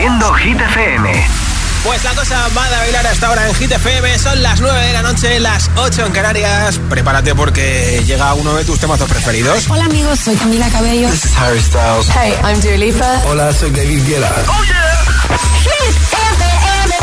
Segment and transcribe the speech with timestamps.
[0.00, 1.26] Produciendo Hit FM.
[1.84, 4.18] Pues la cosa va a bailar hasta ahora en Hit FM.
[4.18, 6.80] Son las 9 de la noche, las 8 en Canarias.
[6.88, 9.68] Prepárate porque llega uno de tus temazos preferidos.
[9.68, 11.10] Hola amigos, soy Camila Cabello.
[11.10, 12.08] This is Harry Styles.
[12.08, 13.22] Hey, I'm Dua Lipa.
[13.26, 14.32] Hola, soy David Guetta.
[14.48, 15.04] Oh yeah.
[15.64, 15.94] Hit
[16.38, 16.94] FM.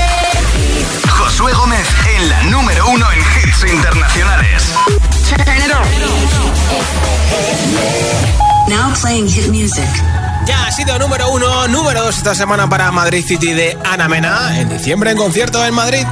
[1.07, 4.63] Josué Gómez en la número uno en hits internacionales.
[5.29, 5.85] Turn it on.
[8.69, 9.87] Now playing hit music.
[10.47, 14.57] Ya ha sido número uno, número dos esta semana para Madrid City de Ana Mena,
[14.57, 16.05] en diciembre en concierto en Madrid.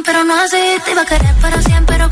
[0.00, 0.56] pero no así.
[0.84, 2.08] Te iba a querer para siempre, pero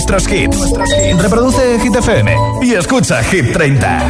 [0.00, 0.56] nuestros hits.
[1.20, 4.00] Reproduce Hit FM y escucha Hit 30.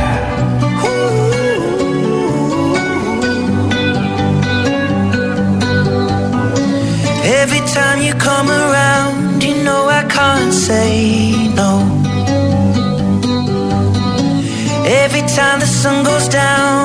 [7.24, 11.80] Every time you come around, you know I can't say no.
[14.86, 16.79] Every time the sun goes down.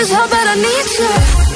[0.00, 1.49] always held that I need you.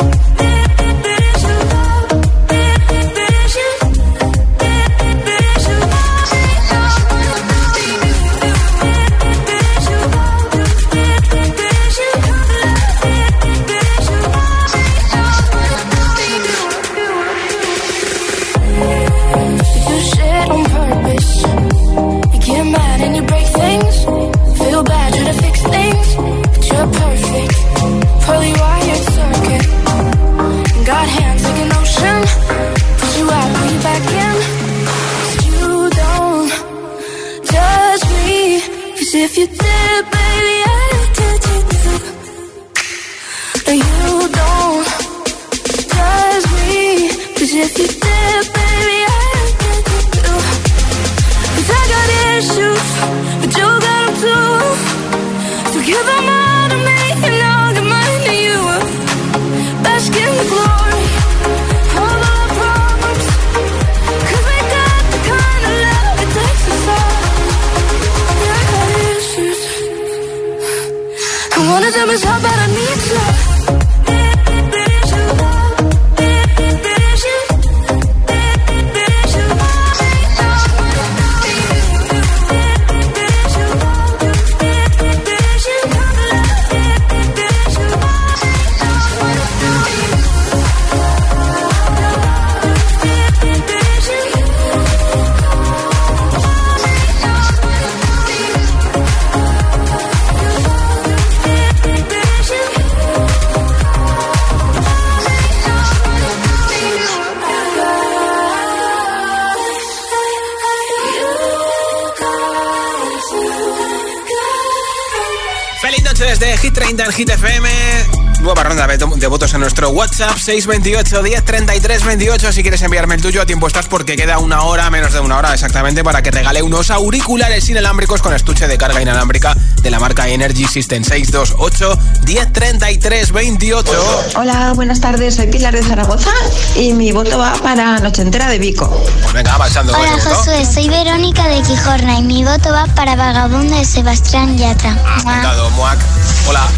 [119.24, 122.52] De, votos en nuestro WhatsApp 628 10 33 28.
[122.52, 125.38] Si quieres enviarme el tuyo, a tiempo estás porque queda una hora, menos de una
[125.38, 129.98] hora exactamente, para que regale unos auriculares inalámbricos con estuche de carga inalámbrica de la
[129.98, 133.93] marca Energy System 628 10 33 28.
[134.36, 135.36] Hola, buenas tardes.
[135.36, 136.31] Soy Pilar de Zaragoza
[136.76, 138.88] y mi voto va para Noche Entera de Vico.
[139.22, 140.20] Pues venga, avanzando Hola.
[140.20, 144.93] Josué, soy Verónica de Quijorna y mi voto va para Vagabundo de Sebastián Yatra.
[145.16, 145.98] Apuntado, Muac.
[146.46, 146.69] Hola.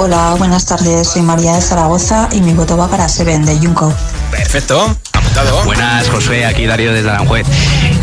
[0.00, 1.08] Hola, buenas tardes.
[1.08, 3.92] Soy María de Zaragoza y mi voto va para Seven de Junco.
[4.30, 4.96] Perfecto.
[5.12, 5.64] Apuntado.
[5.64, 7.46] Buenas, Josué, aquí Darío desde Aranjuez.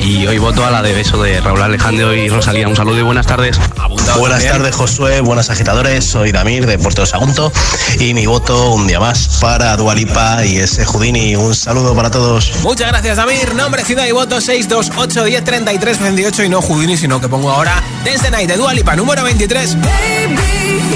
[0.03, 2.67] Y hoy voto a la de beso de Raúl Alejandro y Rosalía.
[2.67, 3.57] Un saludo y buenas tardes.
[3.81, 4.57] Apuntado Buenas también.
[4.57, 5.21] tardes, Josué.
[5.21, 6.03] Buenas agitadores.
[6.05, 7.51] Soy Damir de Puerto de Sagunto.
[7.99, 11.35] Y mi voto un día más para Dualipa y ese Houdini.
[11.37, 12.51] Un saludo para todos.
[12.61, 13.55] Muchas gracias, Damir.
[13.55, 16.43] Nombre, ciudad y voto 628 10 33 28.
[16.43, 19.77] Y no Houdini, sino que pongo ahora Dance the Night de Dualipa, número 23.
[19.81, 20.95] Baby,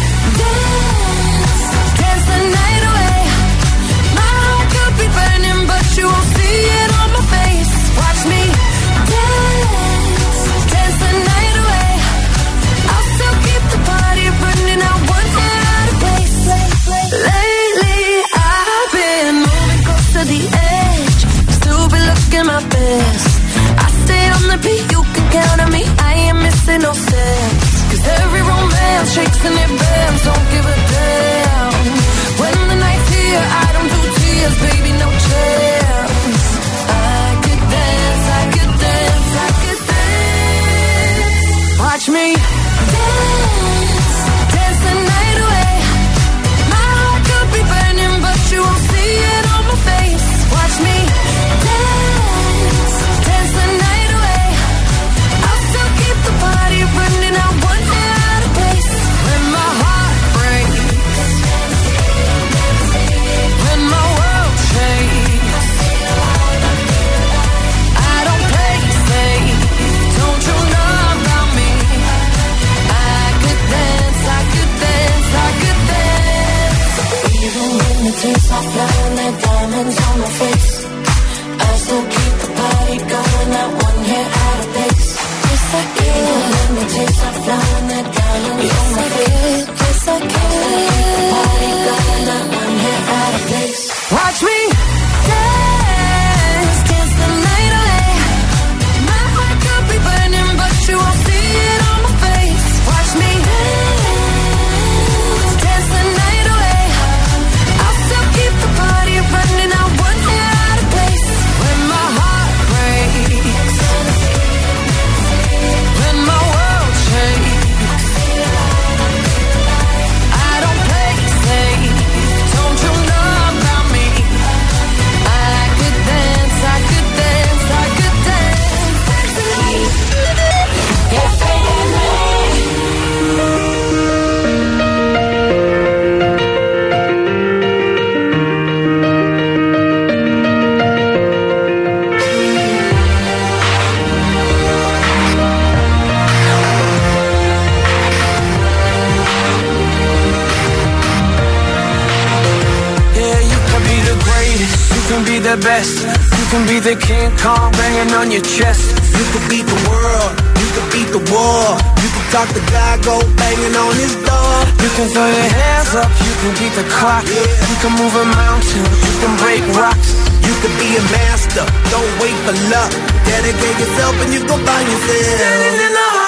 [158.31, 158.95] In your chest.
[159.11, 161.75] You could beat the world, you could beat the war.
[161.99, 164.55] You could talk the guy, go banging on his door.
[164.79, 167.27] You can throw your hands up, you can beat the clock.
[167.27, 167.43] Yeah.
[167.43, 170.15] You can move a mountain, you can break rocks.
[170.47, 172.91] You could be a master, don't wait for luck.
[173.27, 175.27] Dedicate yourself and you go find yourself.
[175.35, 176.20] Standing in the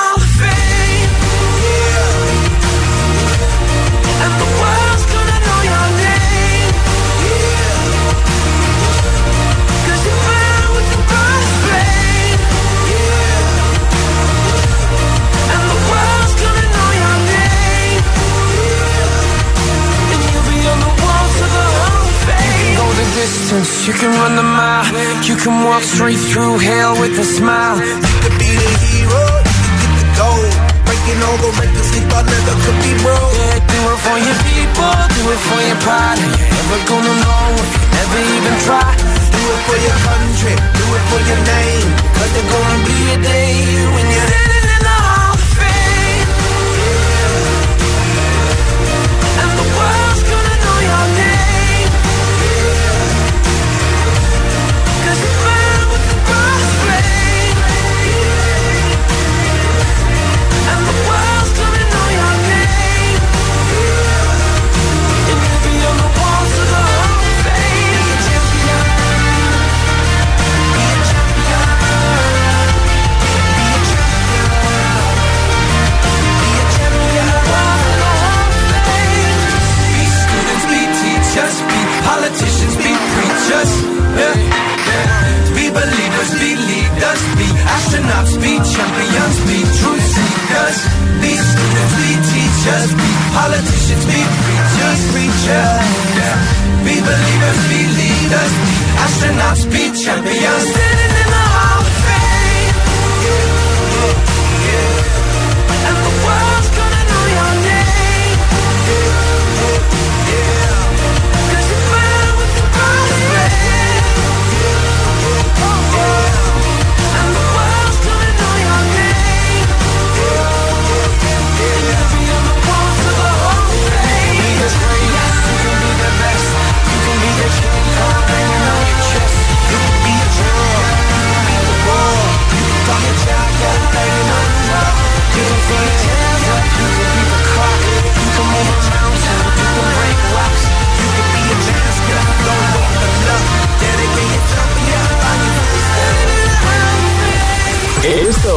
[23.13, 23.87] distance.
[23.87, 24.85] You can run the mile.
[25.23, 27.77] You can walk straight through hell with a smile.
[27.77, 30.53] You could be the hero, you could get the gold.
[30.85, 33.33] Breaking all the records they thought never could be broke.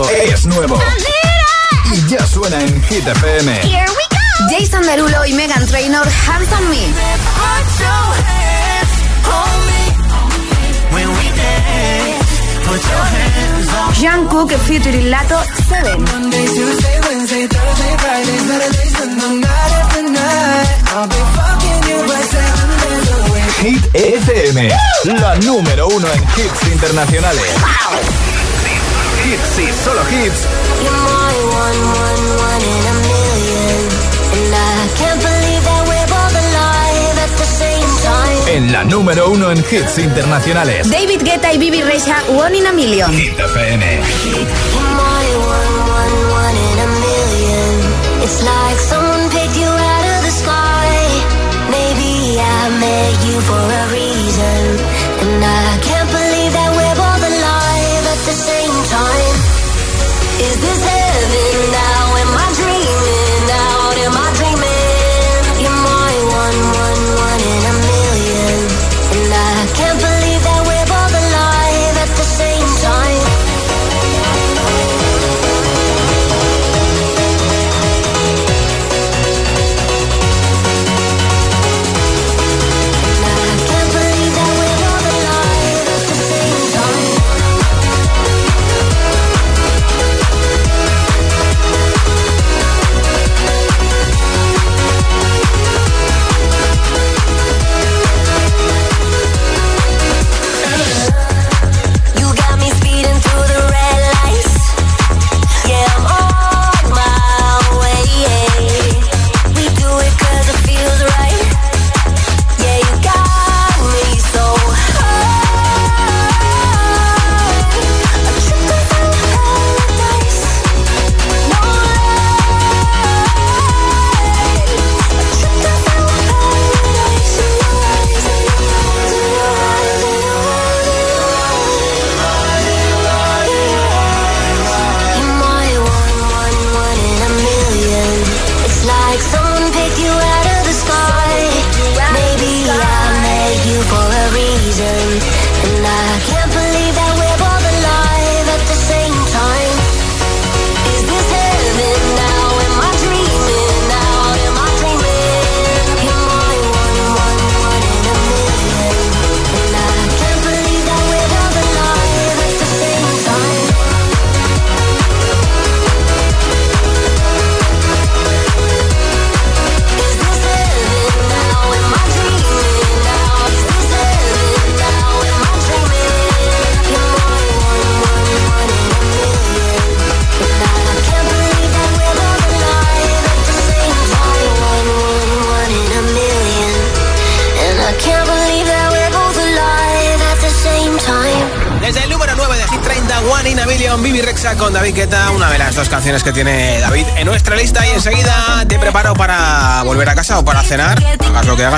[0.03, 0.79] Esto es nuevo.
[1.93, 3.53] Y ya suena en Hit FM.
[3.63, 4.59] Here we go.
[4.59, 6.87] Jason Derulo y Megan Trainor, Hands on Me.
[13.95, 15.97] Jungkook featuring Lato 7.
[23.63, 24.69] Hit FM,
[25.05, 28.26] la número uno en hits internacionales.
[29.27, 30.47] Hits y solo hits.
[30.85, 33.81] You're my one, one, one in a million.
[34.37, 38.57] And I can't believe that we're both alive at the same time.
[38.57, 40.89] En la número uno en hits internacionales.
[40.89, 43.11] David Guetta y Bibi Rexha, One in a Million.
[43.13, 43.83] Hit FM.
[44.31, 45.27] You're my
[45.59, 48.23] one, one, one in a million.
[48.23, 50.95] It's like someone picked you out of the sky.
[51.69, 54.63] Maybe I met you for a reason.
[55.19, 55.96] And I can't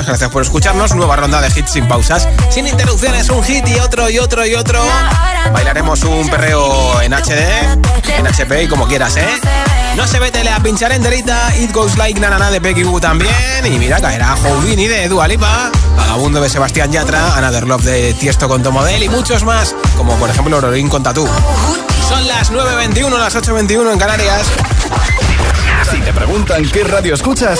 [0.05, 0.95] Gracias por escucharnos.
[0.95, 4.55] Nueva ronda de hits sin pausas, sin interrupciones, un hit y otro y otro y
[4.55, 4.81] otro.
[5.51, 7.37] Bailaremos un perreo en HD,
[8.17, 9.27] en HP y como quieras, ¿eh?
[9.95, 12.99] No se vete a pinchar enterita, It Goes Like Na Na Na de Peggy Goo
[12.99, 13.33] también.
[13.65, 18.47] Y mira, caerá Houdini de Dua Lipa, Vagabundo de Sebastián Yatra, Another Love de Tiesto
[18.47, 21.27] con Tomodel y muchos más, como por ejemplo Lorín con Tatú.
[22.07, 24.47] Son las 9.21, las 8.21 en Canarias.
[25.91, 27.59] Si te preguntan qué radio escuchas,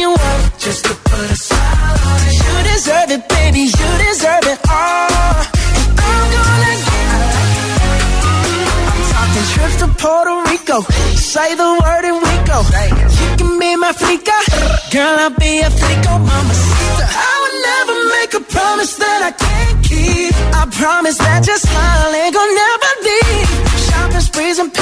[0.00, 2.34] you up just to put a smile on it.
[2.40, 3.62] You deserve it, baby.
[3.68, 5.36] You deserve it all.
[6.08, 7.08] And I'm gonna get
[8.90, 10.76] I'm talking trips to Puerto Rico.
[11.32, 12.58] Say the word and we go.
[13.20, 14.36] You can be my flica.
[14.90, 16.54] Girl, I'll be a flico, mama.
[17.28, 20.32] I would never make a promise that I can't keep.
[20.60, 23.19] I promise that your smile ain't gonna never be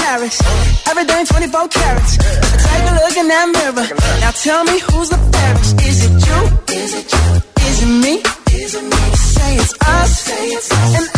[0.09, 0.41] Paris.
[0.89, 2.17] Everything 24 carats.
[2.17, 3.87] Take a look in that mirror.
[4.23, 5.81] Now tell me who's the fairest.
[5.85, 6.39] Is it you?
[6.81, 7.25] Is it you?
[7.69, 8.15] Is it me?
[8.57, 9.03] Is it me?
[9.37, 10.29] Say it's us.
[10.31, 11.18] Us.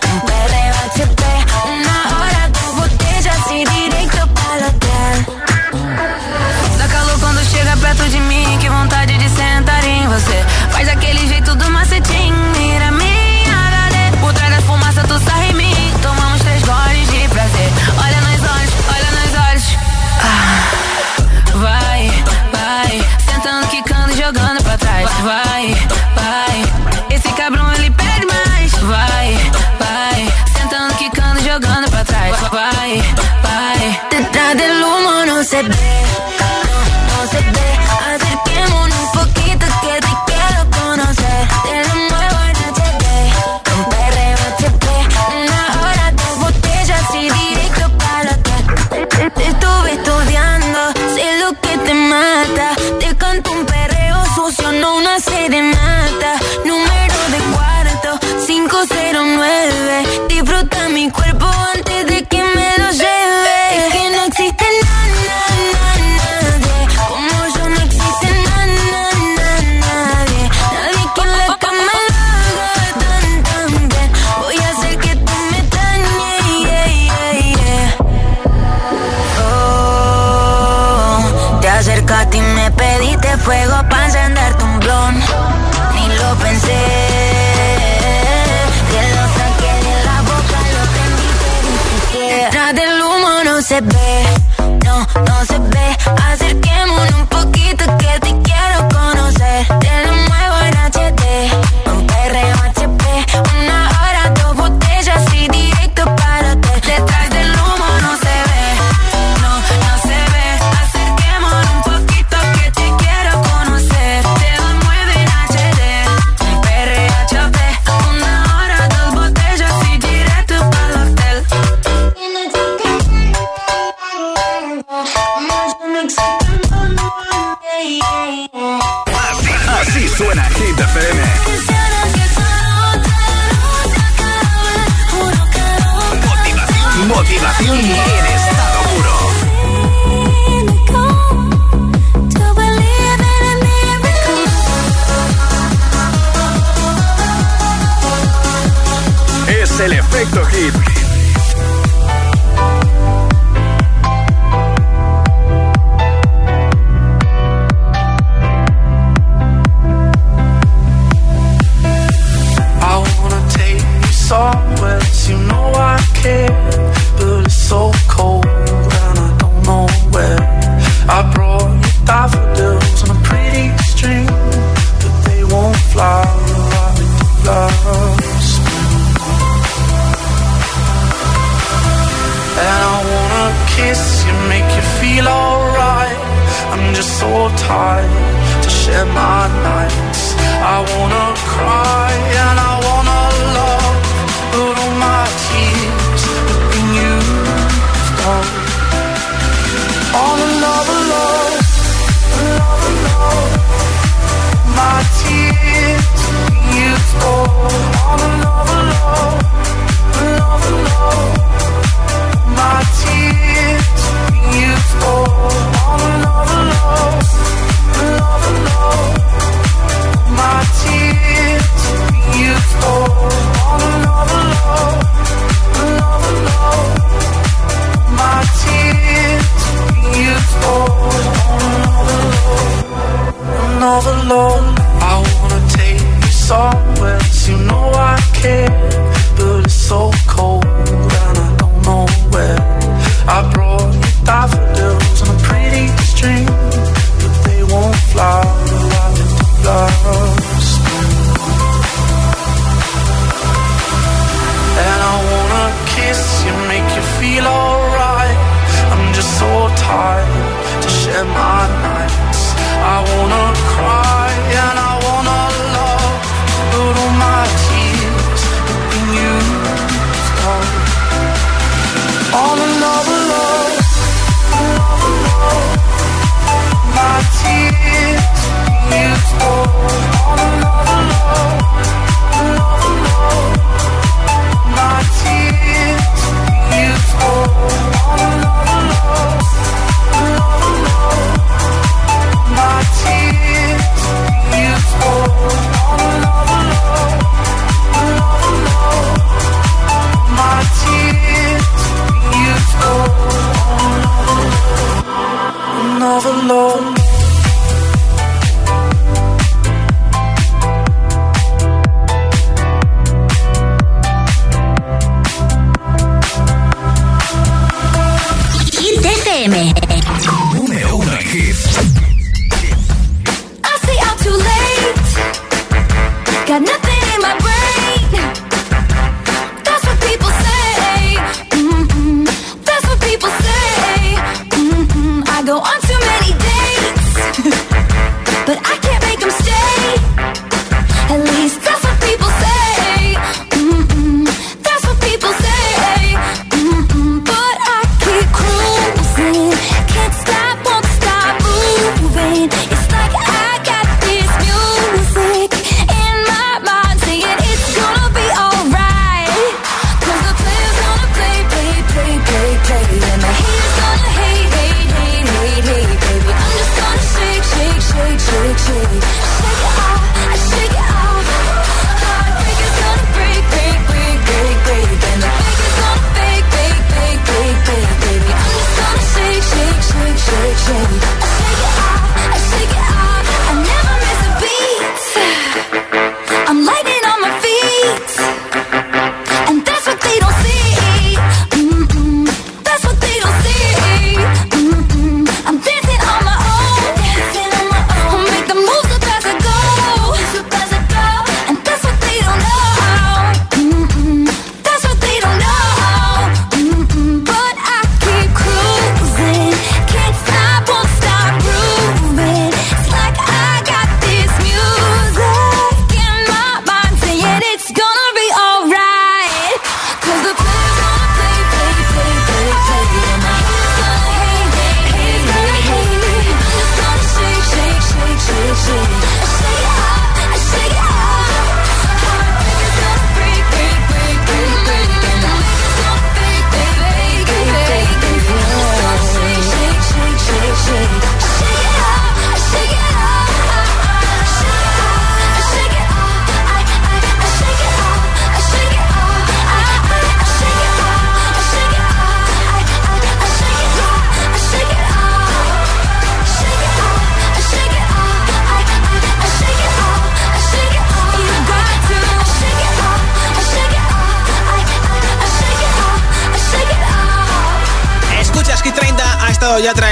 [0.00, 1.21] Un perreo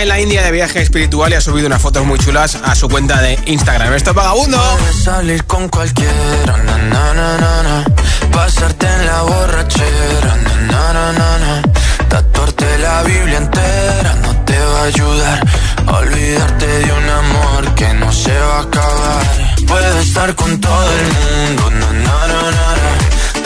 [0.03, 2.88] en la India de viaje espiritual y ha subido unas fotos muy chulas a su
[2.88, 3.92] cuenta de Instagram.
[3.92, 4.59] Esto es vagabundo.
[5.05, 6.78] Salir con cualquiera, na,
[7.14, 7.84] na, na,
[8.32, 10.36] pasarte en la borrachera,
[12.09, 15.46] tatuarte la Biblia entera no te va a ayudar.
[15.86, 19.26] Olvidarte de un amor que no se va a acabar.
[19.66, 21.70] Puedo estar con todo el mundo,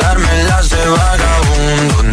[0.00, 2.04] darme las de vagabundo,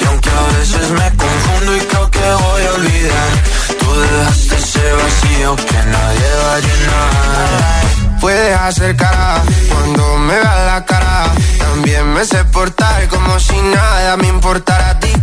[0.00, 1.97] y aunque a veces me confundo y
[2.28, 3.30] que voy a olvidar,
[3.78, 8.20] tú dejaste ese vacío que nadie va a llenar.
[8.20, 11.32] Puedes hacer cara cuando me veas la cara.
[11.58, 14.97] También me sé portar como si nada me importara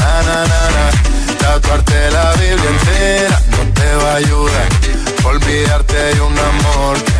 [0.00, 0.84] na, na, na.
[1.38, 4.68] Tatuarte la Biblia entera no te va a ayudar.
[5.24, 7.19] Olvidarte de un amor que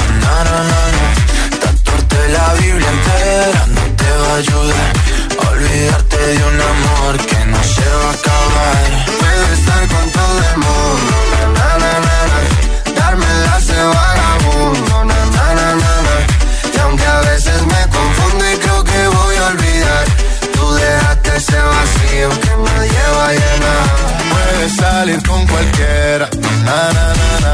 [0.23, 1.05] na, na, na, na.
[1.61, 4.91] Tatuarte la Biblia entera no te va a ayudar.
[5.51, 8.83] Olvidarte de un amor que no se va a acabar.
[9.19, 11.15] Puedo estar con todo el mundo,
[11.55, 12.39] na, na, na, na.
[12.99, 13.25] darme
[13.67, 15.19] de vagabundo, na,
[15.55, 15.91] na,
[16.73, 20.05] y aunque a veces me confundo y creo que voy a olvidar,
[20.53, 23.85] tú dejaste ese vacío que nadie va a llenar.
[24.31, 26.29] Puedes salir con cualquiera,
[26.65, 27.53] na, na, na, na.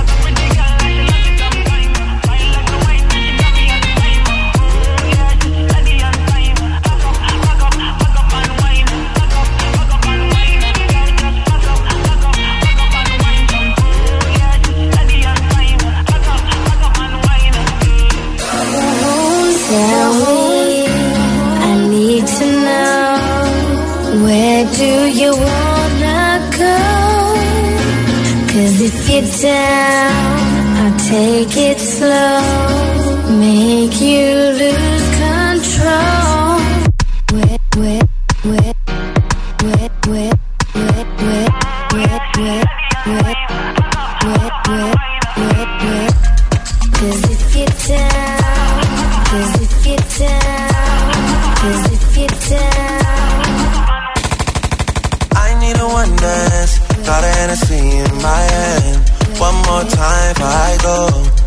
[29.51, 30.13] down,
[30.85, 32.50] I take it slow.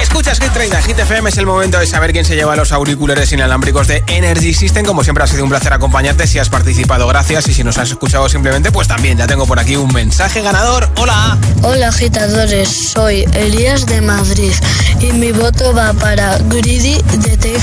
[0.00, 3.32] Escuchas Hit 30, Hit FM es el momento de saber quién se lleva los auriculares
[3.32, 4.84] inalámbricos de Energy System.
[4.84, 7.48] Como siempre ha sido un placer acompañarte, si has participado, gracias.
[7.48, 10.88] Y si nos has escuchado simplemente, pues también ya tengo por aquí un mensaje ganador.
[10.96, 11.38] Hola.
[11.62, 14.52] Hola agitadores, soy Elías de Madrid
[15.00, 17.60] y mi voto va para Greedy de Take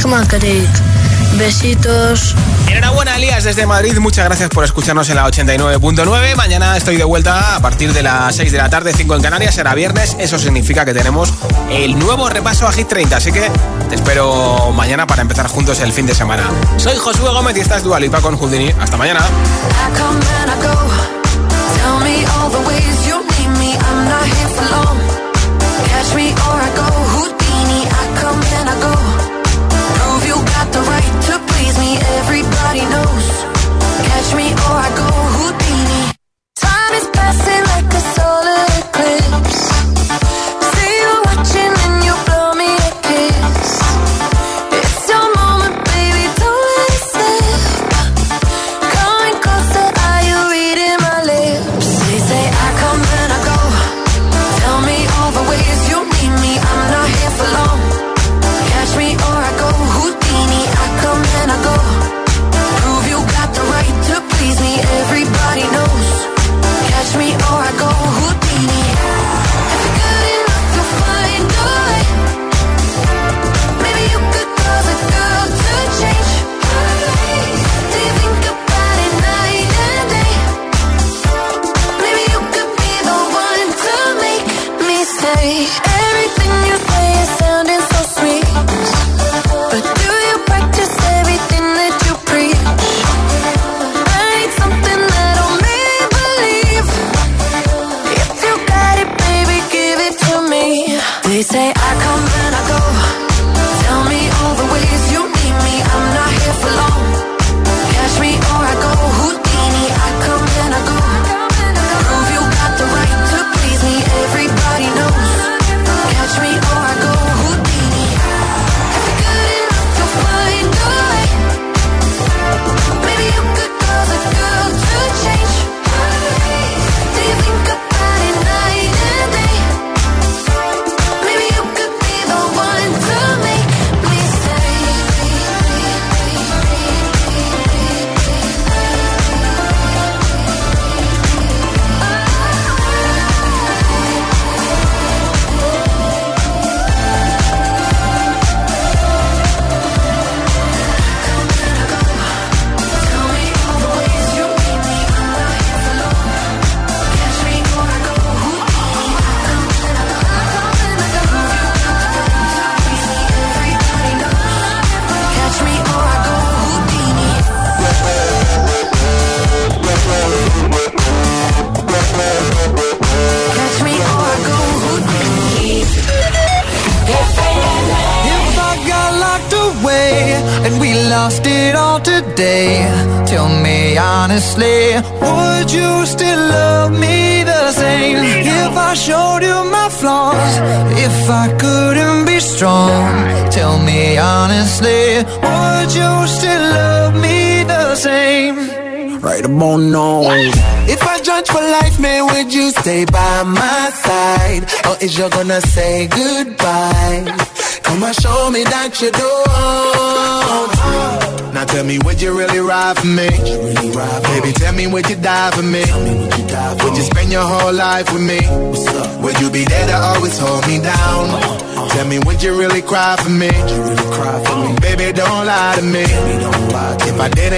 [1.39, 2.35] Besitos.
[2.67, 3.97] Enhorabuena, Elías, desde Madrid.
[3.97, 6.35] Muchas gracias por escucharnos en la 89.9.
[6.35, 9.55] Mañana estoy de vuelta a partir de las 6 de la tarde, 5 en Canarias.
[9.55, 10.17] Será viernes.
[10.19, 11.33] Eso significa que tenemos
[11.71, 13.15] el nuevo repaso a Hit 30.
[13.15, 13.49] Así que
[13.87, 16.43] te espero mañana para empezar juntos el fin de semana.
[16.75, 18.73] Soy Josué Gómez y estás Dualipa con Houdini.
[18.77, 19.21] Hasta mañana.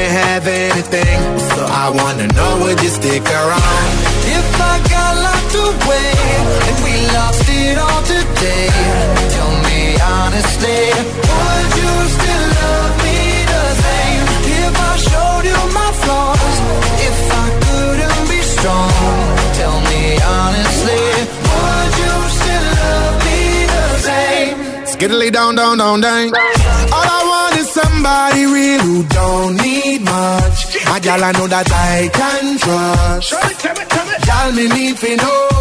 [0.01, 1.19] didn't have anything,
[1.53, 3.89] so I wanna know would you stick around?
[4.37, 6.13] If I got locked away
[6.67, 8.69] and we lost it all today,
[9.35, 9.79] tell me
[10.17, 10.81] honestly,
[11.29, 13.19] would you still love me
[13.53, 14.25] the same?
[14.63, 16.55] If I showed you my flaws,
[17.09, 18.91] if I couldn't be strong,
[19.59, 20.03] tell me
[20.37, 21.03] honestly,
[21.49, 23.39] would you still love me
[23.75, 24.55] the same?
[24.93, 26.33] Skiddly down, down, down, down.
[26.95, 27.20] All I
[28.01, 30.75] somebody real who don't need much.
[30.87, 33.33] A gal I know that I can trust.
[34.25, 35.61] Gal me need to know.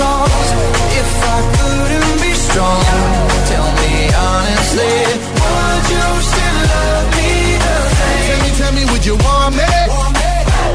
[0.00, 0.14] you
[1.00, 2.84] if I couldn't be strong,
[3.50, 3.92] tell me
[4.28, 4.94] honestly,
[5.40, 7.30] would you still love me
[7.64, 8.24] the same?
[8.26, 9.68] Tell me, tell me, would you want me?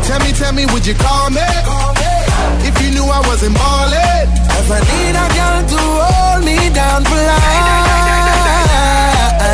[0.08, 1.48] Tell me, tell me, would you call me?
[2.68, 4.30] If you knew I wasn't ballin'.
[4.60, 8.65] If I need a girl to hold me down for life.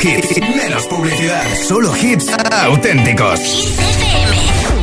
[0.00, 1.44] Hits, menos publicidad.
[1.66, 2.28] Solo hits
[2.68, 3.40] auténticos.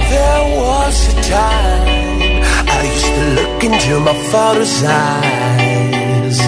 [0.10, 6.40] There was a time I used to look into my father's eyes.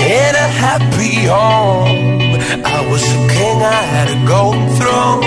[0.00, 5.20] In a happy home, I was a king, I had a golden throne.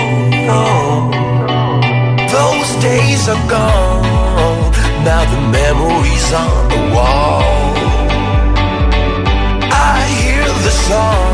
[2.28, 4.70] Those days are gone,
[5.02, 7.42] now the memories on the wall.
[9.72, 11.33] I hear the songs